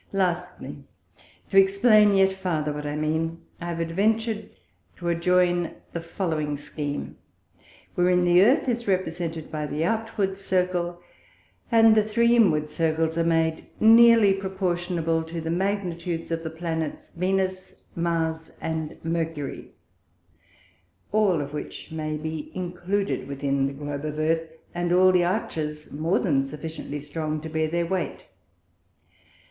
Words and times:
Lastly, 0.13 0.77
To 1.51 1.57
explain 1.59 2.15
yet 2.15 2.31
farther 2.31 2.73
what 2.73 2.87
I 2.87 2.95
mean, 2.95 3.43
I 3.61 3.65
have 3.71 3.77
adventur'd 3.79 4.49
to 4.95 5.09
adjoin 5.09 5.75
the 5.93 6.01
following 6.01 6.57
Scheme, 6.57 6.87
(Tab. 6.87 7.05
1. 7.05 7.05
Fig. 7.05 7.15
3) 7.93 7.93
wherein 7.93 8.23
the 8.23 8.41
Earth 8.41 8.67
is 8.67 8.87
represented 8.87 9.51
by 9.51 9.67
the 9.67 9.85
outward 9.85 10.39
Circle, 10.39 10.99
and 11.71 11.93
the 11.93 12.01
three 12.01 12.35
inward 12.35 12.71
Circles 12.71 13.15
are 13.15 13.23
made 13.23 13.67
nearly 13.79 14.33
proportionable 14.33 15.21
to 15.25 15.39
the 15.39 15.51
Magnitudes 15.51 16.31
of 16.31 16.43
the 16.43 16.49
Planets 16.49 17.11
Venus, 17.15 17.75
Mars 17.95 18.49
and 18.59 18.97
Mercury, 19.03 19.69
all 21.11 21.41
which 21.43 21.91
may 21.91 22.17
be 22.17 22.51
included 22.55 23.27
within 23.27 23.67
the 23.67 23.73
Globe 23.73 24.05
of 24.05 24.17
Earth, 24.17 24.49
and 24.73 24.91
all 24.91 25.11
the 25.11 25.25
Arches 25.25 25.91
more 25.91 26.17
than 26.17 26.43
sufficiently 26.43 26.99
strong 26.99 27.39
to 27.41 27.49
bear 27.49 27.67
their 27.67 27.85
weight. 27.85 28.25